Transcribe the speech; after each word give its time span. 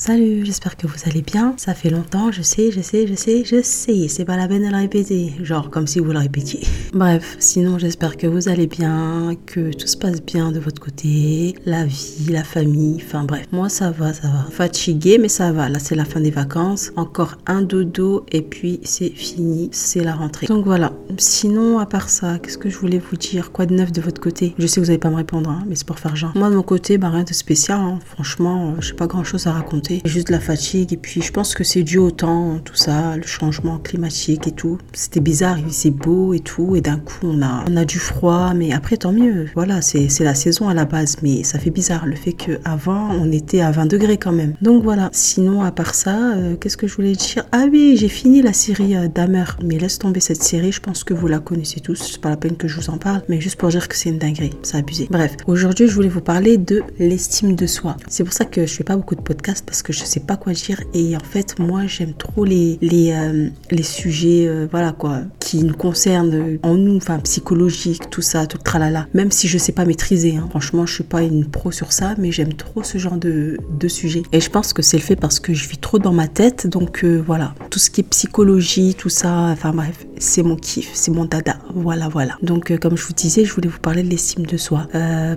Salut, 0.00 0.44
j'espère 0.44 0.76
que 0.76 0.86
vous 0.86 0.94
allez 1.06 1.22
bien. 1.22 1.54
Ça 1.56 1.74
fait 1.74 1.90
longtemps, 1.90 2.30
je 2.30 2.40
sais, 2.40 2.70
je 2.70 2.80
sais, 2.80 3.08
je 3.08 3.16
sais, 3.16 3.42
je 3.44 3.60
sais. 3.62 4.06
C'est 4.06 4.24
pas 4.24 4.36
la 4.36 4.46
peine 4.46 4.62
de 4.64 4.70
le 4.70 4.76
répéter. 4.76 5.32
Genre 5.42 5.70
comme 5.70 5.88
si 5.88 5.98
vous 5.98 6.12
le 6.12 6.20
répétiez. 6.20 6.60
Bref, 6.92 7.34
sinon 7.40 7.78
j'espère 7.80 8.16
que 8.16 8.28
vous 8.28 8.48
allez 8.48 8.68
bien, 8.68 9.34
que 9.44 9.72
tout 9.72 9.88
se 9.88 9.96
passe 9.96 10.22
bien 10.22 10.52
de 10.52 10.60
votre 10.60 10.80
côté. 10.80 11.56
La 11.66 11.84
vie, 11.84 12.28
la 12.30 12.44
famille, 12.44 13.02
enfin 13.04 13.24
bref. 13.24 13.46
Moi 13.50 13.68
ça 13.68 13.90
va, 13.90 14.12
ça 14.12 14.28
va. 14.28 14.46
Fatigué, 14.52 15.18
mais 15.18 15.26
ça 15.28 15.50
va. 15.50 15.68
Là 15.68 15.80
c'est 15.80 15.96
la 15.96 16.04
fin 16.04 16.20
des 16.20 16.30
vacances. 16.30 16.92
Encore 16.94 17.34
un 17.48 17.62
dodo 17.62 18.24
et 18.30 18.42
puis 18.42 18.78
c'est 18.84 19.10
fini. 19.10 19.68
C'est 19.72 20.04
la 20.04 20.14
rentrée. 20.14 20.46
Donc 20.46 20.64
voilà. 20.64 20.92
Sinon, 21.16 21.80
à 21.80 21.86
part 21.86 22.08
ça, 22.08 22.38
qu'est-ce 22.38 22.58
que 22.58 22.70
je 22.70 22.78
voulais 22.78 23.00
vous 23.10 23.16
dire? 23.16 23.50
Quoi 23.50 23.66
de 23.66 23.74
neuf 23.74 23.90
de 23.90 24.00
votre 24.00 24.20
côté? 24.20 24.54
Je 24.60 24.66
sais 24.68 24.76
que 24.76 24.80
vous 24.82 24.86
n'allez 24.86 24.98
pas 24.98 25.10
me 25.10 25.16
répondre, 25.16 25.50
hein, 25.50 25.64
mais 25.68 25.74
c'est 25.74 25.86
pour 25.88 25.98
faire 25.98 26.14
genre. 26.14 26.36
Moi 26.36 26.50
de 26.50 26.54
mon 26.54 26.62
côté, 26.62 26.98
bah 26.98 27.10
rien 27.10 27.24
de 27.24 27.32
spécial. 27.34 27.80
hein. 27.80 27.98
Franchement, 28.06 28.74
euh, 28.76 28.80
j'ai 28.80 28.94
pas 28.94 29.08
grand 29.08 29.24
chose 29.24 29.48
à 29.48 29.52
raconter. 29.52 29.87
Juste 30.04 30.30
la 30.30 30.40
fatigue 30.40 30.92
et 30.92 30.96
puis 30.96 31.22
je 31.22 31.32
pense 31.32 31.54
que 31.54 31.64
c'est 31.64 31.82
dû 31.82 31.98
au 31.98 32.10
temps, 32.10 32.58
tout 32.64 32.74
ça, 32.74 33.16
le 33.16 33.26
changement 33.26 33.78
climatique 33.78 34.46
et 34.46 34.52
tout. 34.52 34.78
C'était 34.92 35.20
bizarre, 35.20 35.58
il 35.58 35.66
faisait 35.66 35.90
beau 35.90 36.34
et 36.34 36.40
tout 36.40 36.76
et 36.76 36.80
d'un 36.80 36.98
coup 36.98 37.18
on 37.24 37.42
a, 37.42 37.64
on 37.68 37.76
a 37.76 37.84
du 37.84 37.98
froid, 37.98 38.52
mais 38.54 38.72
après 38.72 38.96
tant 38.96 39.12
mieux. 39.12 39.46
Voilà, 39.54 39.80
c'est 39.82 40.08
la 40.20 40.34
saison 40.34 40.68
à 40.68 40.74
la 40.74 40.84
base, 40.84 41.16
mais 41.22 41.42
ça 41.44 41.58
fait 41.58 41.70
bizarre 41.70 42.06
le 42.06 42.16
fait 42.16 42.32
que 42.32 42.58
avant 42.64 43.10
on 43.12 43.30
était 43.32 43.60
à 43.60 43.70
20 43.70 43.86
degrés 43.86 44.18
quand 44.18 44.32
même. 44.32 44.54
Donc 44.62 44.82
voilà. 44.82 45.10
Sinon 45.12 45.62
à 45.62 45.72
part 45.72 45.94
ça, 45.94 46.34
euh, 46.34 46.56
qu'est-ce 46.56 46.76
que 46.76 46.86
je 46.86 46.94
voulais 46.94 47.12
dire? 47.12 47.44
Ah 47.52 47.66
oui, 47.70 47.96
j'ai 47.98 48.08
fini 48.08 48.42
la 48.42 48.52
série 48.52 48.96
euh, 48.96 49.08
Dahmer, 49.08 49.44
mais 49.62 49.78
laisse 49.78 49.98
tomber 49.98 50.20
cette 50.20 50.42
série. 50.42 50.72
Je 50.72 50.80
pense 50.80 51.04
que 51.04 51.14
vous 51.14 51.26
la 51.26 51.38
connaissez 51.38 51.80
tous. 51.80 52.10
C'est 52.12 52.20
pas 52.20 52.30
la 52.30 52.36
peine 52.36 52.56
que 52.56 52.68
je 52.68 52.76
vous 52.80 52.90
en 52.90 52.98
parle, 52.98 53.22
mais 53.28 53.40
juste 53.40 53.56
pour 53.56 53.68
dire 53.68 53.88
que 53.88 53.96
c'est 53.96 54.10
une 54.10 54.18
dinguerie, 54.18 54.54
c'est 54.62 54.76
abusé. 54.76 55.08
Bref, 55.10 55.36
aujourd'hui 55.46 55.88
je 55.88 55.94
voulais 55.94 56.08
vous 56.08 56.20
parler 56.20 56.58
de 56.58 56.82
l'estime 56.98 57.54
de 57.54 57.66
soi. 57.66 57.96
C'est 58.08 58.24
pour 58.24 58.32
ça 58.32 58.44
que 58.44 58.66
je 58.66 58.74
fais 58.74 58.84
pas 58.84 58.96
beaucoup 58.96 59.14
de 59.14 59.20
podcasts 59.20 59.64
parce 59.64 59.77
que 59.82 59.92
je 59.92 60.04
sais 60.04 60.20
pas 60.20 60.36
quoi 60.36 60.52
dire. 60.52 60.82
Et 60.94 61.16
en 61.16 61.20
fait 61.20 61.58
moi 61.58 61.86
j'aime 61.86 62.14
trop 62.14 62.44
les 62.44 62.78
les, 62.80 63.12
euh, 63.12 63.48
les 63.70 63.82
sujets 63.82 64.46
euh, 64.46 64.66
voilà 64.70 64.92
quoi 64.92 65.20
qui 65.38 65.62
nous 65.64 65.74
concernent 65.74 66.34
euh, 66.34 66.58
en 66.62 66.74
nous 66.74 66.96
enfin 66.96 67.18
psychologique 67.20 68.10
tout 68.10 68.22
ça 68.22 68.46
tout 68.46 68.58
le 68.58 68.62
tralala. 68.62 69.06
Même 69.14 69.30
si 69.30 69.48
je 69.48 69.58
sais 69.58 69.72
pas 69.72 69.84
maîtriser 69.84 70.36
hein. 70.36 70.46
franchement 70.50 70.86
je 70.86 70.94
suis 70.94 71.04
pas 71.04 71.22
une 71.22 71.46
pro 71.46 71.70
sur 71.70 71.92
ça 71.92 72.14
mais 72.18 72.32
j'aime 72.32 72.54
trop 72.54 72.82
ce 72.82 72.98
genre 72.98 73.16
de, 73.16 73.58
de 73.78 73.88
sujet. 73.88 74.22
Et 74.32 74.40
je 74.40 74.50
pense 74.50 74.72
que 74.72 74.82
c'est 74.82 74.96
le 74.96 75.02
fait 75.02 75.16
parce 75.16 75.40
que 75.40 75.54
je 75.54 75.68
vis 75.68 75.78
trop 75.78 75.98
dans 75.98 76.12
ma 76.12 76.28
tête. 76.28 76.66
Donc 76.66 77.04
voilà. 77.04 77.54
Tout 77.70 77.78
ce 77.78 77.90
qui 77.90 78.00
est 78.00 78.04
psychologie 78.04 78.94
tout 78.94 79.08
ça 79.08 79.32
enfin 79.32 79.72
bref 79.72 80.06
c'est 80.18 80.42
mon 80.42 80.56
kiff 80.56 80.90
c'est 80.94 81.10
mon 81.10 81.24
dada. 81.24 81.58
Voilà 81.74 82.08
voilà. 82.08 82.36
Donc 82.42 82.76
comme 82.78 82.96
je 82.96 83.06
vous 83.06 83.12
disais 83.14 83.44
je 83.44 83.52
voulais 83.52 83.68
vous 83.68 83.78
parler 83.78 84.02
de 84.02 84.08
l'estime 84.08 84.46
de 84.46 84.56
soi. 84.56 84.88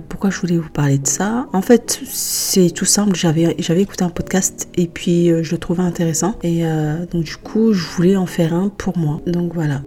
Pourquoi 0.08 0.30
je 0.30 0.40
voulais 0.40 0.56
vous 0.56 0.70
parler 0.70 0.98
de 0.98 1.06
ça? 1.06 1.46
En 1.52 1.62
fait 1.62 2.00
c'est 2.04 2.70
tout 2.70 2.84
simple. 2.84 3.14
J'avais 3.14 3.82
écouté 3.82 4.04
un 4.04 4.10
podcast 4.10 4.31
et 4.76 4.86
puis 4.86 5.30
euh, 5.30 5.42
je 5.42 5.52
le 5.52 5.58
trouvais 5.58 5.82
intéressant 5.82 6.34
et 6.42 6.64
euh, 6.64 7.06
donc 7.06 7.24
du 7.24 7.36
coup 7.36 7.72
je 7.72 7.86
voulais 7.86 8.16
en 8.16 8.26
faire 8.26 8.54
un 8.54 8.68
pour 8.68 8.96
moi 8.98 9.20
donc 9.26 9.54
voilà 9.54 9.82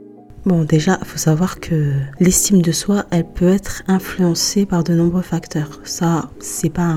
Bon, 0.46 0.64
déjà, 0.64 1.00
il 1.02 1.08
faut 1.08 1.18
savoir 1.18 1.60
que 1.60 1.94
l'estime 2.20 2.62
de 2.62 2.72
soi, 2.72 3.06
elle 3.10 3.26
peut 3.26 3.48
être 3.48 3.82
influencée 3.88 4.68
par 4.68 4.84
de 4.84 4.94
nombreux 4.94 5.24
facteurs. 5.24 5.80
Ça, 5.86 6.30
c'est 6.40 6.70
pas 6.70 6.96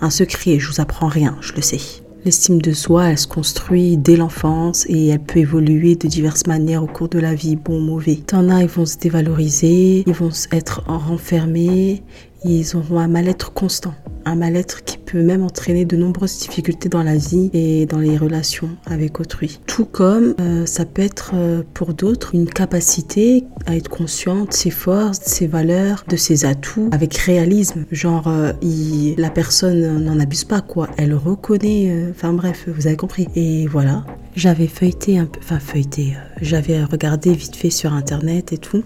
un, 0.00 0.08
secret, 0.08 0.58
je 0.58 0.68
vous 0.70 0.80
apprends 0.80 1.08
rien, 1.08 1.36
je 1.42 1.52
le 1.52 1.60
sais. 1.60 1.78
L'estime 2.24 2.62
de 2.62 2.72
soi, 2.72 3.10
elle 3.10 3.18
se 3.18 3.26
construit 3.26 3.98
dès 3.98 4.16
l'enfance 4.16 4.86
et 4.88 5.08
elle 5.08 5.20
peut 5.20 5.40
évoluer 5.40 5.96
de 5.96 6.08
diverses 6.08 6.46
manières 6.46 6.82
au 6.82 6.86
cours 6.86 7.10
de 7.10 7.18
la 7.18 7.34
vie, 7.34 7.56
bon 7.56 7.76
ou 7.76 7.84
mauvais. 7.84 8.16
T'en 8.16 8.48
as, 8.48 8.62
ils 8.62 8.68
vont 8.68 8.86
se 8.86 8.96
dévaloriser, 8.96 10.02
ils 10.06 10.14
vont 10.14 10.30
être 10.50 10.82
renfermés, 10.86 12.02
ils 12.44 12.76
auront 12.76 12.98
un 12.98 13.08
mal-être 13.08 13.52
constant. 13.52 13.94
Un 14.24 14.34
mal-être 14.34 14.84
qui 14.84 14.98
peut 14.98 15.22
même 15.22 15.42
entraîner 15.42 15.84
de 15.84 15.96
nombreuses 15.96 16.38
difficultés 16.38 16.88
dans 16.88 17.02
la 17.02 17.16
vie 17.16 17.50
et 17.52 17.86
dans 17.86 17.98
les 17.98 18.16
relations 18.16 18.70
avec 18.86 19.20
autrui. 19.20 19.60
Tout 19.66 19.84
comme 19.84 20.34
euh, 20.40 20.66
ça 20.66 20.84
peut 20.84 21.02
être 21.02 21.32
euh, 21.34 21.62
pour 21.74 21.94
d'autres 21.94 22.34
une 22.34 22.48
capacité 22.48 23.44
à 23.66 23.76
être 23.76 23.88
consciente 23.88 24.48
de 24.48 24.54
ses 24.54 24.70
forces, 24.70 25.20
de 25.20 25.28
ses 25.28 25.46
valeurs, 25.46 26.04
de 26.08 26.16
ses 26.16 26.44
atouts 26.44 26.90
avec 26.92 27.16
réalisme. 27.16 27.84
Genre, 27.92 28.26
euh, 28.26 28.52
la 29.16 29.30
personne 29.30 30.04
n'en 30.04 30.18
abuse 30.18 30.44
pas, 30.44 30.60
quoi. 30.60 30.88
Elle 30.96 31.14
reconnaît, 31.14 32.10
enfin 32.10 32.32
bref, 32.32 32.68
vous 32.68 32.86
avez 32.86 32.96
compris. 32.96 33.28
Et 33.36 33.66
voilà. 33.68 34.04
J'avais 34.36 34.66
feuilleté 34.66 35.18
enfin 35.38 35.58
feuilleté, 35.58 36.14
euh, 36.14 36.38
j'avais 36.42 36.84
regardé 36.84 37.32
vite 37.32 37.56
fait 37.56 37.70
sur 37.70 37.94
internet 37.94 38.52
et 38.52 38.58
tout. 38.58 38.84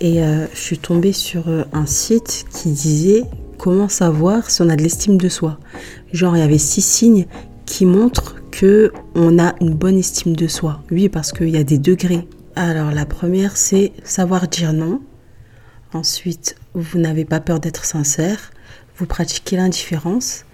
Et 0.00 0.24
euh, 0.24 0.46
je 0.52 0.58
suis 0.58 0.78
tombée 0.78 1.12
sur 1.12 1.48
euh, 1.48 1.62
un 1.72 1.86
site 1.86 2.46
qui 2.50 2.72
disait 2.72 3.22
comment 3.58 3.88
savoir 3.88 4.50
si 4.50 4.60
on 4.60 4.68
a 4.68 4.74
de 4.74 4.82
l'estime 4.82 5.18
de 5.18 5.28
soi. 5.28 5.60
Genre, 6.12 6.36
il 6.36 6.40
y 6.40 6.42
avait 6.42 6.58
six 6.58 6.80
signes 6.80 7.26
qui 7.64 7.86
montrent 7.86 8.34
que 8.50 8.92
on 9.14 9.38
a 9.38 9.54
une 9.60 9.72
bonne 9.72 9.96
estime 9.96 10.34
de 10.34 10.48
soi. 10.48 10.82
Oui, 10.90 11.08
parce 11.08 11.32
qu'il 11.32 11.50
y 11.50 11.58
a 11.58 11.64
des 11.64 11.78
degrés. 11.78 12.26
Alors, 12.56 12.90
la 12.90 13.06
première, 13.06 13.56
c'est 13.56 13.92
savoir 14.02 14.48
dire 14.48 14.72
non. 14.72 15.00
Ensuite, 15.92 16.56
vous 16.74 16.98
n'avez 16.98 17.24
pas 17.24 17.38
peur 17.38 17.60
d'être 17.60 17.84
sincère. 17.84 18.50
Vous 18.96 19.06
pratiquez 19.06 19.54
l'indifférence. 19.54 20.44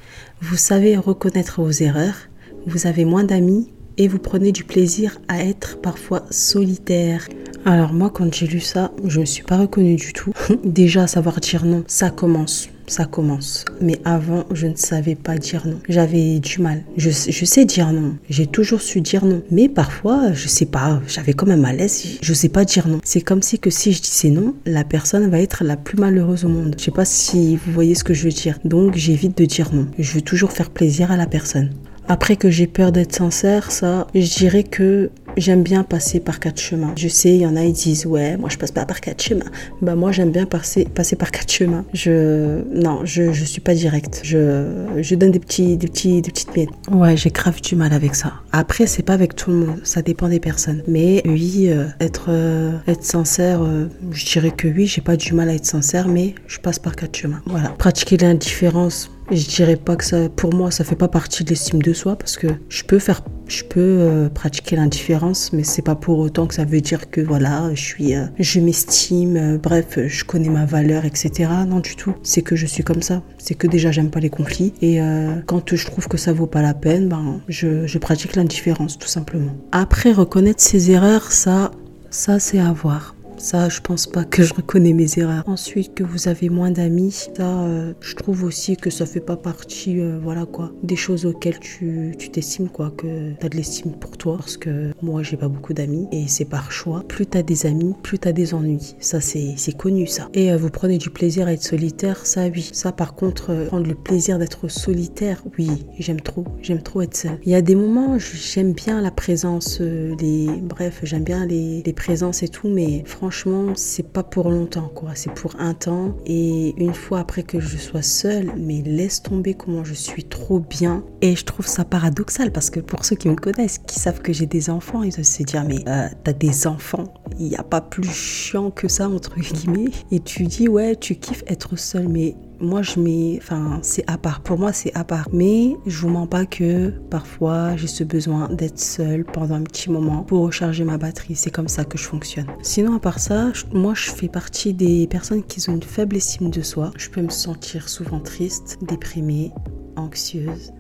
Vous 0.43 0.59
savez 0.59 0.99
reconnaître 0.99 1.63
vos 1.63 1.71
erreurs. 1.71 2.29
Vous 2.67 2.87
avez 2.87 3.07
moins 3.07 3.25
d'amis 3.25 3.71
et 3.99 4.09
vous 4.09 4.19
prenez 4.19 4.53
du 4.53 4.65
plaisir 4.65 5.19
à 5.29 5.45
être 5.45 5.81
parfois 5.81 6.25
solitaire. 6.31 7.29
Alors 7.65 7.93
moi, 7.93 8.11
quand 8.11 8.33
j'ai 8.33 8.47
lu 8.47 8.61
ça, 8.61 8.93
je 9.05 9.21
me 9.21 9.27
suis 9.27 9.43
pas 9.43 9.59
reconnue 9.59 9.97
du 9.97 10.13
tout. 10.13 10.33
Déjà, 10.65 11.07
savoir 11.07 11.41
dire 11.41 11.67
non, 11.67 11.85
ça 11.87 12.09
commence. 12.09 12.71
Ça 12.87 13.05
commence. 13.05 13.67
Mais 13.83 14.01
avant, 14.07 14.47
je 14.51 14.67
ne 14.67 14.75
savais 14.75 15.15
pas 15.15 15.37
dire 15.37 15.67
non. 15.67 15.79
J'avais 15.91 16.39
du 16.39 16.63
mal. 16.63 16.85
Je, 16.97 17.11
sais 17.11 17.67
dire 17.67 17.93
non. 17.93 18.17
J'ai 18.31 18.47
toujours 18.47 18.81
su 18.81 19.03
dire 19.03 19.27
non. 19.27 19.43
Mais 19.51 19.69
parfois, 19.69 20.33
je 20.33 20.49
sais 20.49 20.65
pas, 20.65 21.03
j'avais 21.07 21.35
quand 21.35 21.45
même 21.45 21.59
un 21.59 21.63
malaise. 21.63 22.19
Je 22.23 22.33
sais 22.33 22.49
pas 22.49 22.65
dire 22.65 22.89
non. 22.89 23.01
C'est 23.05 23.21
comme 23.21 23.43
si 23.43 23.59
que 23.59 23.69
si 23.69 23.93
je 23.93 24.01
disais 24.01 24.31
non, 24.31 24.55
la 24.65 24.85
personne 24.85 25.29
va 25.29 25.41
être 25.41 25.65
la 25.65 25.77
plus 25.77 25.99
malheureuse 25.99 26.47
au 26.47 26.49
monde. 26.49 26.77
Je 26.79 26.85
sais 26.85 26.91
pas 26.91 27.05
si 27.05 27.57
vous 27.57 27.73
voyez 27.73 27.95
ce 27.95 28.05
que 28.05 28.15
je 28.15 28.25
veux 28.25 28.31
dire. 28.31 28.59
Donc, 28.65 28.97
j'évite 28.97 29.37
de 29.37 29.45
dire 29.45 29.75
non. 29.75 29.89
Je 29.99 30.15
veux 30.15 30.23
toujours 30.23 30.53
faire 30.53 30.71
plaisir 30.71 31.13
à 31.13 31.19
la 31.19 31.27
personne. 31.27 31.71
Après 32.11 32.37
que 32.37 32.49
j'ai 32.51 32.67
peur 32.67 32.91
d'être 32.91 33.15
sincère, 33.15 33.71
ça, 33.71 34.07
je 34.15 34.39
dirais 34.39 34.63
que 34.63 35.11
j'aime 35.37 35.63
bien 35.63 35.85
passer 35.85 36.21
par 36.21 36.41
quatre 36.41 36.59
chemins. 36.59 36.95
Je 36.97 37.07
sais, 37.07 37.35
il 37.35 37.43
y 37.43 37.47
en 37.47 37.55
a, 37.55 37.63
ils 37.63 37.75
disent, 37.75 38.07
ouais, 38.07 38.39
moi 38.39 38.49
je 38.49 38.57
passe 38.57 38.73
pas 38.73 38.87
par 38.87 39.03
quatre 39.03 39.23
chemins. 39.23 39.51
Bah, 39.83 39.95
moi 39.95 40.11
j'aime 40.11 40.31
bien 40.31 40.47
passer, 40.47 40.87
passer 40.87 41.17
par 41.17 41.31
quatre 41.31 41.53
chemins. 41.53 41.85
Je, 41.93 42.63
non, 42.75 43.01
je, 43.05 43.33
je 43.33 43.45
suis 43.45 43.61
pas 43.61 43.75
directe. 43.75 44.23
Je, 44.25 44.87
je 44.97 45.15
donne 45.17 45.33
des 45.33 45.39
petits, 45.39 45.77
des 45.77 45.87
petits, 45.87 46.23
des 46.23 46.31
petites 46.31 46.57
miettes. 46.57 46.71
Ouais, 46.91 47.15
j'ai 47.15 47.29
grave 47.29 47.61
du 47.61 47.77
mal 47.77 47.93
avec 47.93 48.15
ça. 48.15 48.33
Après, 48.53 48.87
c'est 48.87 49.03
pas 49.03 49.13
avec 49.13 49.37
tout 49.37 49.51
le 49.51 49.57
monde. 49.59 49.81
Ça 49.85 50.01
dépend 50.01 50.29
des 50.29 50.41
personnes. 50.41 50.83
Mais 50.89 51.23
oui, 51.27 51.67
euh, 51.69 51.85
être, 52.01 52.29
euh, 52.31 52.73
être 52.87 53.05
sincère, 53.05 53.61
euh, 53.63 53.87
je 54.13 54.25
dirais 54.25 54.51
que 54.51 54.67
oui, 54.67 54.87
j'ai 54.87 55.03
pas 55.03 55.17
du 55.17 55.35
mal 55.35 55.51
à 55.51 55.55
être 55.55 55.67
sincère, 55.67 56.09
mais 56.09 56.35
je 56.47 56.59
passe 56.59 56.79
par 56.79 56.97
quatre 56.97 57.17
chemins. 57.17 57.43
Voilà. 57.45 57.69
Pratiquer 57.79 58.17
l'indifférence. 58.17 59.11
Je 59.31 59.47
dirais 59.47 59.77
pas 59.77 59.97
que 59.97 60.05
ça, 60.05 60.29
pour 60.31 60.55
moi, 60.55 60.71
ça 60.71 60.85
fait 60.85 60.97
pas 60.97 61.09
partie 61.09 61.45
de 61.45 61.51
l'estime 61.51 61.83
de 61.83 61.93
soi 61.93 62.17
parce 62.17 62.39
que 62.39 62.47
je 62.71 62.83
peux 62.83 62.99
faire, 62.99 63.23
je 63.47 63.63
peux 63.63 63.81
euh, 63.81 64.29
pratiquer 64.31 64.77
l'indifférence, 64.77 65.53
mais 65.53 65.65
c'est 65.65 65.83
pas 65.83 65.95
pour 65.95 66.19
autant 66.19 66.47
que 66.47 66.55
ça 66.55 66.65
veut 66.65 66.81
dire 66.81 67.11
que 67.11 67.21
voilà, 67.21 67.71
je 67.75 67.81
suis, 67.81 68.15
euh, 68.15 68.25
je 68.39 68.59
m'estime, 68.61 69.37
euh, 69.37 69.59
bref, 69.59 69.99
je 70.07 70.25
connais 70.25 70.49
ma 70.49 70.65
valeur, 70.65 71.05
etc. 71.05 71.51
Non 71.67 71.81
du 71.81 71.95
tout. 71.95 72.15
C'est 72.23 72.41
que 72.41 72.57
je 72.57 72.67
suis 72.67 72.83
comme 72.83 73.03
ça. 73.03 73.23
C'est 73.37 73.55
que 73.55 73.67
déjà 73.67 73.93
j'aime 73.93 74.11
pas 74.11 74.21
les 74.21 74.31
conflits 74.31 74.73
et 74.81 74.99
quand 75.47 75.75
je 75.75 75.87
trouve 75.87 76.09
que 76.09 76.17
ça 76.17 76.33
vaut 76.33 76.47
pas 76.47 76.63
la 76.63 76.75
peine, 76.75 77.09
ben 77.09 77.41
je, 77.49 77.87
je 77.87 77.99
pratique 77.99 78.35
l'indifférence 78.37 78.99
tout 78.99 79.09
simplement. 79.09 79.53
Après 79.73 80.13
reconnaître 80.13 80.63
ses 80.63 80.91
erreurs, 80.91 81.33
ça, 81.33 81.71
ça 82.11 82.39
c'est 82.39 82.59
à 82.59 82.73
voir. 82.73 83.15
Ça, 83.39 83.69
je 83.69 83.81
pense 83.81 84.07
pas 84.07 84.25
que 84.25 84.43
je 84.43 84.53
reconnais 84.53 84.93
mes 84.93 85.19
erreurs. 85.19 85.45
Ensuite, 85.47 85.95
que 85.95 86.03
vous 86.03 86.29
avez 86.29 86.49
moins 86.49 86.71
d'amis, 86.71 87.29
ça, 87.37 87.63
euh, 87.63 87.93
je 88.01 88.15
trouve 88.17 88.43
aussi 88.45 88.77
que 88.77 88.91
ça 88.91 89.07
fait 89.07 89.21
pas 89.21 89.37
partie, 89.37 90.01
euh, 90.01 90.19
voilà 90.21 90.45
quoi, 90.45 90.73
des 90.83 90.97
choses 90.97 91.25
auxquelles 91.25 91.61
tu 91.61 92.15
tu 92.19 92.31
t'estimes 92.31 92.69
quoi, 92.69 92.91
que 92.97 93.33
t'as 93.39 93.49
de 93.49 93.57
l'estime 93.57 93.93
pour 93.93 94.17
toi. 94.17 94.37
Parce 94.39 94.57
que 94.57 94.91
moi, 95.03 95.23
j'ai 95.23 95.37
pas 95.37 95.49
beaucoup 95.49 95.73
d'amis 95.73 96.09
et 96.11 96.27
c'est 96.27 96.45
par 96.45 96.73
choix. 96.73 97.05
Plus 97.07 97.27
t'as 97.27 97.43
des 97.43 97.67
amis, 97.67 97.95
plus 98.03 98.19
t'as 98.19 98.33
des 98.33 98.55
ennuis. 98.55 98.97
Ça, 98.99 99.21
c'est 99.21 99.57
connu 99.77 100.07
ça. 100.07 100.29
Et 100.35 100.53
euh, 100.53 100.57
vous 100.57 100.71
prenez 100.71 100.99
du 100.99 101.11
plaisir 101.11 101.47
à 101.47 101.53
être 101.53 101.63
solitaire, 101.63 102.27
ça 102.27 102.49
oui. 102.49 102.69
Ça, 102.73 102.93
par 102.93 103.15
contre, 103.15 103.67
prendre 103.67 103.87
le 103.87 103.95
plaisir 103.95 104.39
d'être 104.39 104.69
solitaire, 104.69 105.45
oui, 105.59 105.87
j'aime 105.99 106.21
trop. 106.21 106.45
J'aime 106.61 106.83
trop 106.83 107.03
être 107.03 107.17
seule. 107.17 107.39
Il 107.45 107.53
y 107.53 107.55
a 107.55 107.63
des 107.63 107.77
moments, 107.77 108.19
j'aime 108.19 108.73
bien 108.73 109.01
la 109.01 109.11
présence, 109.11 109.81
les, 109.81 110.49
bref, 110.63 111.01
j'aime 111.05 111.25
bien 111.25 111.47
les, 111.47 111.83
les 111.85 111.93
présences 111.93 112.43
et 112.43 112.49
tout, 112.49 112.69
mais 112.69 113.05
franchement, 113.07 113.28
c'est 113.75 114.13
pas 114.13 114.23
pour 114.23 114.51
longtemps, 114.51 114.91
quoi. 114.95 115.11
C'est 115.15 115.33
pour 115.33 115.55
un 115.59 115.75
temps. 115.75 116.17
Et 116.27 116.75
une 116.83 116.95
fois 116.95 117.21
après 117.21 117.43
que 117.43 117.61
je 117.61 117.77
sois 117.77 118.03
seule, 118.03 118.53
mais 118.57 118.83
laisse 118.83 119.23
tomber 119.23 119.55
comment 119.55 119.85
je 119.85 119.95
suis 119.95 120.25
trop 120.25 120.61
bien. 120.61 121.05
Et 121.21 121.37
je 121.37 121.45
trouve 121.45 121.67
ça 121.67 121.85
paradoxal 121.85 122.53
parce 122.53 122.71
que 122.71 122.81
pour 122.81 123.05
ceux 123.05 123.17
qui 123.17 123.29
me 123.29 123.37
connaissent, 123.37 123.79
qui 123.79 123.99
savent 123.99 124.21
que 124.21 124.33
j'ai 124.33 124.47
des 124.47 124.71
enfants, 124.71 125.03
ils 125.03 125.13
se 125.13 125.43
dire, 125.43 125.65
mais 125.65 125.85
euh, 125.89 126.09
t'as 126.25 126.33
des 126.33 126.67
enfants, 126.67 127.15
il 127.39 127.49
n'y 127.49 127.57
a 127.57 127.63
pas 127.63 127.81
plus 127.81 128.09
chiant 128.09 128.71
que 128.71 128.89
ça, 128.89 129.09
entre 129.09 129.39
guillemets. 129.39 129.91
Et 130.11 130.21
tu 130.21 130.45
dis, 130.45 130.69
ouais, 130.69 130.97
tu 130.97 131.17
kiffes 131.17 131.45
être 131.47 131.77
seule, 131.77 132.09
mais 132.09 132.35
moi 132.61 132.83
je 132.83 133.01
mets, 133.01 133.39
enfin 133.43 133.81
c'est 133.83 134.05
à 134.09 134.19
part. 134.19 134.41
Pour 134.41 134.59
moi 134.59 134.73
c'est 134.73 134.95
à 134.95 135.05
part. 135.05 135.29
Mais 135.33 135.77
je 135.87 136.01
vous 136.01 136.09
mens 136.09 136.27
pas 136.27 136.47
que 136.47 136.91
parfois 137.11 137.77
j'ai 137.77 137.87
ce 137.87 138.05
besoin 138.05 138.49
d'être 138.51 138.79
seule 138.79 139.25
pendant 139.25 139.55
un 139.55 139.63
petit 139.63 139.91
moment 139.91 140.23
pour 140.23 140.45
recharger 140.45 140.85
ma 140.85 140.99
batterie. 140.99 141.37
C'est 141.37 141.51
comme 141.51 141.69
ça 141.69 141.85
que 141.85 141.99
je 141.99 142.05
fonctionne. 142.05 142.47
Sinon 142.63 142.97
à 142.97 143.01
part 143.01 143.19
ça, 143.19 143.53
moi 143.73 143.95
je 143.95 144.11
fais 144.11 144.29
partie 144.29 144.75
des 144.75 145.07
personnes 145.07 145.43
qui 145.43 145.69
ont 145.69 145.75
une 145.75 145.83
faible 145.83 146.17
estime 146.17 146.51
de 146.51 146.63
soi. 146.63 146.91
Je 146.97 147.09
peux 147.11 147.23
me 147.23 147.31
sentir 147.31 147.89
souvent 147.89 148.21
triste, 148.21 148.79
déprimée, 148.83 149.53
anxieuse 149.97 150.73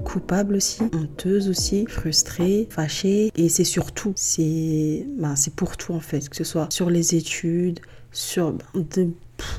coupable 0.00 0.54
aussi, 0.56 0.82
honteuse 0.94 1.48
aussi, 1.48 1.84
frustrée, 1.86 2.66
fâchée. 2.70 3.30
Et 3.36 3.48
c'est 3.48 3.64
surtout, 3.64 4.12
c'est 4.16 5.06
ben, 5.18 5.34
pour 5.56 5.76
tout 5.76 5.92
en 5.92 6.00
fait, 6.00 6.28
que 6.28 6.36
ce 6.36 6.44
soit 6.44 6.72
sur 6.72 6.90
les 6.90 7.14
études, 7.14 7.80
sur 8.12 8.54
de, 8.74 9.10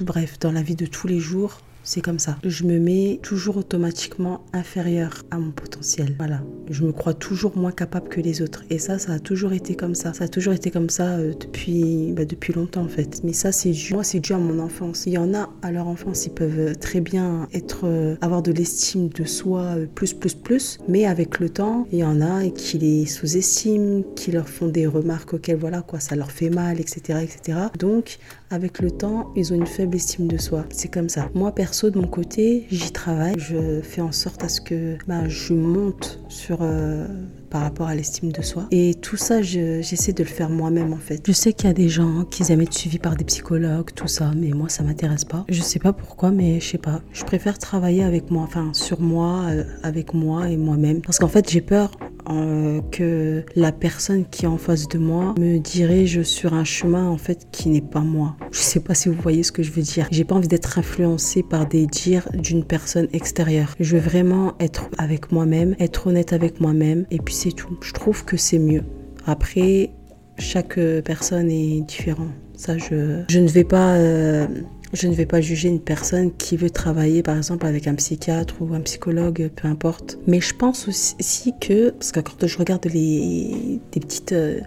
bref, 0.02 0.40
dans 0.40 0.52
la 0.52 0.62
vie 0.62 0.76
de 0.76 0.86
tous 0.86 1.08
les 1.08 1.20
jours, 1.20 1.60
c'est 1.84 2.02
comme 2.02 2.20
ça. 2.20 2.38
Je 2.44 2.64
me 2.64 2.80
mets 2.80 3.20
toujours 3.24 3.58
automatiquement 3.58 4.44
inférieur 4.54 5.24
à 5.32 5.40
mon 5.40 5.52
potentiel. 5.52 6.16
Voilà. 6.18 6.42
Je 6.70 6.84
me 6.84 6.92
crois 6.92 7.14
toujours 7.14 7.58
moins 7.58 7.72
capable 7.72 8.08
que 8.08 8.22
les 8.22 8.42
autres. 8.42 8.64
Et 8.70 8.78
ça, 8.78 9.00
ça 9.00 9.14
a 9.14 9.20
toujours 9.20 9.54
été 9.54 9.76
comme 9.76 9.96
ça. 9.96 10.14
Ça 10.14 10.26
a 10.26 10.28
toujours 10.28 10.54
été 10.54 10.70
comme 10.70 10.90
ça 10.90 11.18
euh, 11.18 11.34
depuis, 11.40 12.14
bah, 12.14 12.26
depuis 12.26 12.54
longtemps 12.54 12.84
en 12.84 12.88
fait. 12.88 13.22
Mais 13.24 13.34
ça, 13.34 13.52
c'est 13.52 13.72
dû, 13.72 13.94
moi, 13.94 14.04
c'est 14.04 14.20
dû 14.20 14.34
à 14.34 14.38
mon 14.38 14.60
enfance. 14.60 15.06
Il 15.08 15.14
y 15.14 15.18
en 15.18 15.34
a 15.34 15.50
à 15.62 15.72
leur 15.72 15.88
enfance, 15.88 16.26
ils 16.26 16.34
peuvent 16.34 16.78
très 16.78 17.02
bien 17.02 17.48
être, 17.54 17.82
euh, 17.86 18.16
avoir 18.22 18.42
de 18.44 18.52
l'estime 18.52 19.10
de 19.10 19.26
soi 19.26 19.62
euh, 19.62 19.86
plus, 19.88 20.14
plus, 20.14 20.36
plus. 20.36 20.78
Mais 20.88 21.06
avec 21.06 21.40
le 21.40 21.50
temps, 21.50 21.88
il 21.92 22.00
y 22.00 22.04
en 22.04 22.22
a 22.22 22.48
qui 22.50 22.78
les 22.78 23.06
sous-estiment, 23.06 24.04
qui 24.16 24.32
leur 24.32 24.48
font 24.48 24.68
des 24.68 24.86
remarques 24.86 25.34
auxquelles, 25.34 25.58
voilà, 25.58 25.82
quoi, 25.82 26.00
ça 26.00 26.16
leur 26.16 26.32
fait 26.32 26.50
mal, 26.50 26.80
etc., 26.80 27.20
etc. 27.24 27.58
Donc, 27.80 28.20
avec 28.52 28.80
le 28.80 28.92
temps, 28.92 29.32
ils 29.36 29.54
ont 29.54 29.56
une 29.56 29.66
faible 29.66 29.96
estime 29.96 30.28
de 30.28 30.38
soi. 30.38 30.66
C'est 30.70 30.90
comme 30.90 31.10
ça. 31.10 31.30
Moi, 31.34 31.52
perso, 31.54 31.90
de 31.90 31.98
mon 31.98 32.08
côté, 32.08 32.68
j'y 32.70 32.92
travaille. 32.92 33.36
Je 33.38 33.82
fais 33.82 34.02
en 34.02 34.12
sorte 34.12 34.44
à 34.44 34.50
ce 34.50 34.62
que 34.62 34.98
bah, 35.08 35.28
je 35.28 35.54
monte 35.54 36.20
sur 36.28 36.60
euh, 36.62 37.08
par 37.50 37.62
rapport 37.62 37.88
à 37.88 37.96
l'estime 37.96 38.32
de 38.32 38.42
soi. 38.42 38.68
Et 38.72 38.96
tout 38.96 39.18
ça, 39.18 39.42
j'essaie 39.42 40.14
de 40.14 40.24
le 40.24 40.30
faire 40.30 40.50
moi-même 40.50 40.94
en 40.94 40.98
fait. 40.98 41.22
Je 41.28 41.32
sais 41.32 41.54
qu'il 41.54 41.68
y 41.68 41.70
a 41.70 41.74
des 41.74 41.90
gens 41.90 42.24
qui 42.24 42.50
aiment 42.52 42.62
être 42.62 42.74
suivis 42.74 42.98
par 42.98 43.16
des 43.16 43.26
psychologues, 43.26 43.92
tout 43.94 44.08
ça, 44.08 44.32
mais 44.36 44.50
moi 44.50 44.70
ça 44.70 44.84
m'intéresse 44.84 45.26
pas. 45.26 45.46
Je 45.50 45.62
sais 45.62 45.80
pas 45.80 45.94
pourquoi, 45.94 46.32
mais 46.32 46.60
je 46.60 46.70
sais 46.70 46.78
pas. 46.78 47.02
Je 47.12 47.24
préfère 47.24 47.60
travailler 47.60 48.04
avec 48.04 48.32
moi, 48.32 48.44
enfin 48.44 48.72
sur 48.74 49.02
moi, 49.02 49.44
euh, 49.50 49.64
avec 49.84 50.14
moi 50.14 50.50
et 50.50 50.58
moi-même. 50.58 51.02
Parce 51.02 51.20
qu'en 51.20 51.28
fait, 51.28 51.50
j'ai 51.50 51.62
peur 51.62 51.92
euh, 52.30 52.82
que 52.92 53.44
la 53.56 53.72
personne 53.72 54.26
qui 54.26 54.46
est 54.46 54.48
en 54.48 54.58
face 54.58 54.88
de 54.88 54.98
moi 54.98 55.34
me 55.40 55.58
dirige 55.58 56.24
sur 56.24 56.54
un 56.54 56.64
chemin 56.64 57.10
en 57.10 57.18
fait 57.18 57.48
qui 57.52 57.70
n'est 57.70 57.82
pas 57.82 58.02
moi. 58.02 58.36
Je 58.52 58.60
sais 58.60 58.80
pas 58.80 58.94
si 58.94 59.10
vous 59.10 59.16
voyez 59.22 59.44
ce 59.44 59.52
que 59.52 59.64
je 59.64 59.72
veux 59.72 59.82
dire. 59.82 60.08
J'ai 60.12 60.24
pas 60.24 60.36
envie 60.36 60.48
d'être 60.48 60.78
influencée 60.80 61.44
par 61.44 61.68
des 61.68 61.86
dires 61.86 62.28
d'une 62.34 62.64
personne 62.64 63.08
extérieure. 63.14 63.76
Je 63.80 63.98
veux 63.98 64.02
vraiment 64.02 64.54
être 64.60 64.90
avec 64.98 65.32
moi-même, 65.32 65.76
être 65.80 66.08
honnête 66.08 66.34
avec 66.34 66.60
moi-même 66.62 67.06
et 67.12 67.20
puis 67.20 67.34
c'est 67.34 67.52
tout. 67.52 67.78
Je 67.82 67.94
trouve 67.94 68.26
que 68.26 68.38
c'est 68.38 68.60
mieux. 68.60 68.84
Après, 69.26 69.92
chaque 70.38 70.80
personne 71.06 71.50
est 71.50 71.82
différente. 71.82 72.32
Ça, 72.56 72.78
je, 72.78 73.24
je 73.28 73.40
ne 73.40 73.48
vais 73.48 73.64
pas 73.64 73.96
euh, 73.96 74.46
je 74.94 75.08
ne 75.08 75.14
vais 75.14 75.26
pas 75.26 75.42
juger 75.42 75.70
une 75.70 75.80
personne 75.80 76.32
qui 76.34 76.58
veut 76.58 76.70
travailler 76.70 77.24
par 77.24 77.38
exemple 77.38 77.66
avec 77.66 77.88
un 77.88 77.96
psychiatre 77.96 78.56
ou 78.62 78.74
un 78.74 78.82
psychologue, 78.82 79.50
peu 79.56 79.68
importe. 79.68 80.20
Mais 80.28 80.42
je 80.42 80.54
pense 80.54 80.88
aussi 80.88 81.54
que, 81.60 81.92
parce 81.92 82.12
que 82.12 82.20
quand 82.20 82.46
je 82.46 82.58
regarde 82.58 82.82
des 82.82 83.80
petites 83.92 84.32
euh, 84.34 84.60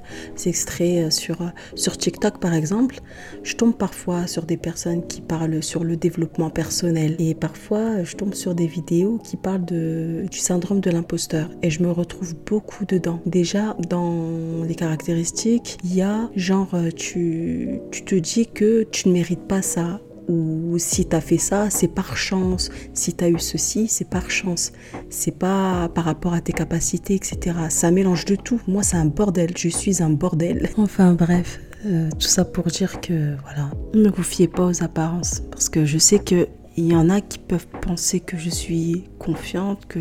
extraits 0.46 1.06
euh, 1.06 1.10
sur, 1.10 1.38
sur 1.74 1.96
TikTok 1.96 2.38
par 2.38 2.54
exemple, 2.54 3.00
je 3.42 3.54
tombe 3.54 3.74
parfois 3.74 4.26
sur 4.26 4.44
des 4.44 4.56
personnes 4.56 5.06
qui 5.06 5.20
parlent 5.20 5.62
sur 5.62 5.84
le 5.84 5.96
développement 5.96 6.50
personnel. 6.50 7.16
Et 7.18 7.34
parfois 7.34 8.02
je 8.02 8.16
tombe 8.16 8.34
sur 8.34 8.54
des 8.54 8.66
vidéos 8.66 9.18
qui 9.22 9.36
parlent 9.36 9.64
du 9.64 10.38
syndrome 10.38 10.80
de 10.80 10.90
l'imposteur. 10.90 11.50
Et 11.62 11.70
je 11.70 11.82
me 11.82 11.90
retrouve 11.90 12.34
beaucoup 12.46 12.84
dedans. 12.84 13.20
Déjà, 13.26 13.76
dans 13.88 14.64
les 14.66 14.74
caractéristiques, 14.74 15.78
il 15.84 15.94
y 15.94 16.02
a 16.02 16.30
genre, 16.36 16.74
euh, 16.74 16.90
tu, 16.90 17.80
tu 17.90 18.04
te 18.04 18.14
dis 18.14 18.46
que 18.46 18.84
tu 18.84 19.08
ne 19.08 19.14
mérites 19.14 19.46
pas 19.46 19.62
ça 19.62 20.00
ou 20.28 20.76
si 20.78 21.06
tu 21.06 21.14
as 21.14 21.20
fait 21.20 21.38
ça, 21.38 21.70
c'est 21.70 21.88
par 21.88 22.16
chance. 22.16 22.70
Si 22.92 23.14
tu 23.14 23.24
as 23.24 23.28
eu 23.28 23.38
ceci, 23.38 23.88
c'est 23.88 24.08
par 24.08 24.30
chance. 24.30 24.72
C'est 25.10 25.38
pas 25.38 25.88
par 25.88 26.04
rapport 26.04 26.34
à 26.34 26.40
tes 26.40 26.52
capacités, 26.52 27.14
etc. 27.14 27.56
Ça 27.68 27.90
mélange 27.90 28.24
de 28.24 28.36
tout. 28.36 28.60
Moi, 28.66 28.82
c'est 28.82 28.96
un 28.96 29.06
bordel. 29.06 29.52
Je 29.56 29.68
suis 29.68 30.02
un 30.02 30.10
bordel. 30.10 30.70
Enfin, 30.76 31.14
bref. 31.14 31.60
Euh, 31.86 32.08
tout 32.18 32.28
ça 32.28 32.46
pour 32.46 32.64
dire 32.64 33.00
que, 33.02 33.36
voilà, 33.42 33.70
ne 33.94 34.08
vous 34.08 34.22
fiez 34.22 34.48
pas 34.48 34.64
aux 34.64 34.82
apparences. 34.82 35.42
Parce 35.50 35.68
que 35.68 35.84
je 35.84 35.98
sais 35.98 36.18
qu'il 36.18 36.48
y 36.78 36.94
en 36.94 37.10
a 37.10 37.20
qui 37.20 37.38
peuvent 37.38 37.68
penser 37.82 38.20
que 38.20 38.38
je 38.38 38.48
suis 38.48 39.04
confiante, 39.18 39.84
que 39.86 40.00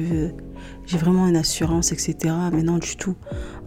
j'ai 0.85 0.97
vraiment 0.97 1.27
une 1.27 1.35
assurance, 1.35 1.91
etc. 1.91 2.33
Mais 2.53 2.63
non, 2.63 2.77
du 2.77 2.95
tout. 2.95 3.15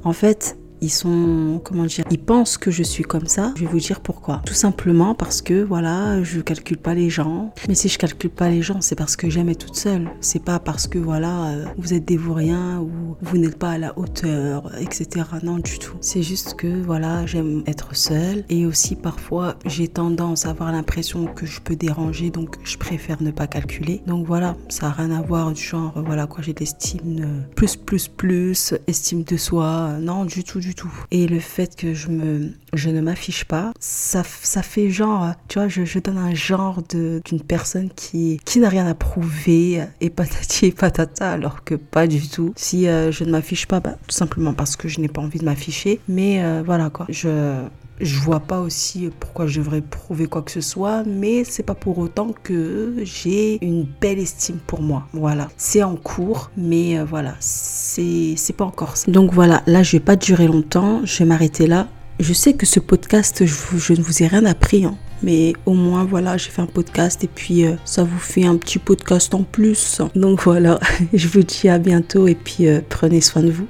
En 0.02 0.14
fait, 0.14 0.56
ils 0.80 0.90
sont, 0.90 1.60
comment 1.64 1.84
dire, 1.84 2.04
ils 2.10 2.18
pensent 2.18 2.58
que 2.58 2.70
je 2.70 2.82
suis 2.82 3.04
comme 3.04 3.26
ça. 3.26 3.52
Je 3.56 3.62
vais 3.62 3.70
vous 3.70 3.80
dire 3.80 4.00
pourquoi. 4.00 4.42
Tout 4.44 4.54
simplement 4.54 5.14
parce 5.14 5.42
que, 5.42 5.62
voilà, 5.62 6.22
je 6.22 6.40
calcule 6.40 6.78
pas 6.78 6.94
les 6.94 7.10
gens. 7.10 7.52
Mais 7.68 7.74
si 7.74 7.88
je 7.88 7.98
calcule 7.98 8.30
pas 8.30 8.48
les 8.48 8.62
gens, 8.62 8.80
c'est 8.80 8.96
parce 8.96 9.16
que 9.16 9.30
j'aime 9.30 9.48
être 9.48 9.66
toute 9.66 9.76
seule. 9.76 10.10
C'est 10.20 10.42
pas 10.42 10.58
parce 10.58 10.86
que, 10.86 10.98
voilà, 10.98 11.46
euh, 11.46 11.64
vous 11.78 11.94
êtes 11.94 12.04
des 12.04 12.16
vauriens 12.16 12.80
ou 12.80 13.16
vous 13.22 13.38
n'êtes 13.38 13.58
pas 13.58 13.70
à 13.70 13.78
la 13.78 13.98
hauteur, 13.98 14.70
etc. 14.80 15.24
Non, 15.42 15.58
du 15.58 15.78
tout. 15.78 15.96
C'est 16.00 16.22
juste 16.22 16.54
que, 16.54 16.82
voilà, 16.82 17.26
j'aime 17.26 17.62
être 17.66 17.94
seule. 17.96 18.44
Et 18.48 18.66
aussi, 18.66 18.96
parfois, 18.96 19.56
j'ai 19.64 19.88
tendance 19.88 20.46
à 20.46 20.50
avoir 20.50 20.72
l'impression 20.72 21.26
que 21.26 21.46
je 21.46 21.60
peux 21.60 21.76
déranger, 21.76 22.30
donc 22.30 22.56
je 22.64 22.76
préfère 22.76 23.22
ne 23.22 23.30
pas 23.30 23.46
calculer. 23.46 24.02
Donc 24.06 24.26
voilà, 24.26 24.56
ça 24.68 24.86
a 24.86 24.90
rien 24.90 25.10
à 25.10 25.22
voir 25.22 25.52
du 25.52 25.62
genre, 25.62 25.92
voilà, 26.04 26.26
quoi, 26.26 26.42
j'ai 26.42 26.54
l'estime 26.58 27.20
euh, 27.20 27.40
plus, 27.54 27.76
plus, 27.76 28.08
plus, 28.08 28.74
estime 28.86 29.22
de 29.22 29.36
soi. 29.36 29.98
Non, 30.00 30.24
du 30.24 30.44
tout, 30.44 30.60
Et 31.10 31.26
le 31.26 31.40
fait 31.40 31.76
que 31.76 31.94
je, 31.94 32.08
me, 32.08 32.52
je 32.72 32.90
ne 32.90 33.00
m'affiche 33.00 33.44
pas, 33.44 33.72
ça, 33.80 34.22
ça 34.24 34.62
fait 34.62 34.90
genre, 34.90 35.32
tu 35.48 35.58
vois, 35.58 35.68
je, 35.68 35.84
je 35.84 35.98
donne 35.98 36.18
un 36.18 36.34
genre 36.34 36.82
d'une 36.82 37.40
personne 37.46 37.90
qui, 37.94 38.40
qui 38.44 38.60
n'a 38.60 38.68
rien 38.68 38.86
à 38.86 38.94
prouver 38.94 39.84
et 40.00 40.10
patati 40.10 40.66
et 40.66 40.72
patata, 40.72 41.30
alors 41.30 41.64
que 41.64 41.74
pas 41.74 42.06
du 42.06 42.26
tout. 42.28 42.52
Si 42.56 42.88
euh, 42.88 43.10
je 43.12 43.24
ne 43.24 43.30
m'affiche 43.30 43.66
pas, 43.66 43.80
bah, 43.80 43.96
tout 44.06 44.14
simplement 44.14 44.54
parce 44.54 44.76
que 44.76 44.88
je 44.88 45.00
n'ai 45.00 45.08
pas 45.08 45.20
envie 45.20 45.38
de 45.38 45.44
m'afficher. 45.44 46.00
Mais 46.08 46.42
euh, 46.42 46.62
voilà 46.64 46.90
quoi, 46.90 47.06
je 47.08 47.62
je 48.00 48.18
vois 48.18 48.40
pas 48.40 48.60
aussi 48.60 49.10
pourquoi 49.20 49.46
je 49.46 49.60
devrais 49.60 49.80
prouver 49.80 50.26
quoi 50.26 50.42
que 50.42 50.50
ce 50.50 50.60
soit, 50.60 51.02
mais 51.04 51.44
c'est 51.44 51.62
pas 51.62 51.74
pour 51.74 51.98
autant 51.98 52.34
que 52.42 52.94
j'ai 53.02 53.58
une 53.64 53.86
belle 54.00 54.18
estime 54.18 54.58
pour 54.66 54.82
moi. 54.82 55.06
Voilà, 55.12 55.48
c'est 55.56 55.82
en 55.82 55.96
cours, 55.96 56.50
mais 56.56 56.98
euh, 56.98 57.04
voilà, 57.04 57.34
c'est 57.40 58.36
pas 58.56 58.64
encore 58.64 58.96
ça. 58.96 59.10
Donc 59.10 59.32
voilà, 59.32 59.62
là 59.66 59.82
je 59.82 59.92
vais 59.92 60.00
pas 60.00 60.16
durer 60.16 60.46
longtemps, 60.46 61.00
je 61.04 61.18
vais 61.18 61.24
m'arrêter 61.24 61.66
là. 61.66 61.88
Je 62.18 62.32
sais 62.32 62.54
que 62.54 62.64
ce 62.64 62.80
podcast, 62.80 63.44
je, 63.44 63.92
ne 63.92 64.00
vous 64.00 64.22
ai 64.22 64.26
rien 64.26 64.46
appris, 64.46 64.86
hein, 64.86 64.96
mais 65.22 65.52
au 65.66 65.74
moins 65.74 66.04
voilà, 66.04 66.38
j'ai 66.38 66.48
fait 66.48 66.62
un 66.62 66.66
podcast 66.66 67.22
et 67.24 67.28
puis 67.28 67.66
euh, 67.66 67.74
ça 67.84 68.04
vous 68.04 68.18
fait 68.18 68.46
un 68.46 68.56
petit 68.56 68.78
podcast 68.78 69.34
en 69.34 69.42
plus. 69.42 70.00
Donc 70.14 70.42
voilà, 70.42 70.80
je 71.12 71.28
vous 71.28 71.42
dis 71.42 71.68
à 71.68 71.78
bientôt 71.78 72.26
et 72.26 72.34
puis 72.34 72.68
euh, 72.68 72.80
prenez 72.88 73.20
soin 73.20 73.42
de 73.42 73.50
vous. 73.50 73.66